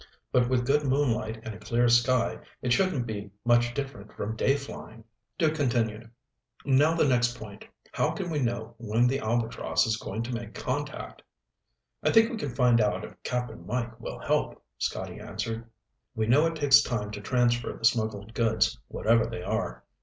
[0.31, 4.55] But with good moonlight and a clear sky, it shouldn't be much different from day
[4.55, 5.03] flying.
[5.37, 6.09] Duke continued.
[6.65, 7.65] "Now the next point.
[7.91, 11.21] How can we know when the Albatross is going to make contact?"
[12.01, 15.69] "I think we can find out if Cap'n Mike will help," Scotty answered.
[16.15, 19.83] "We know it takes time to transfer the smuggled goods, whatever they are.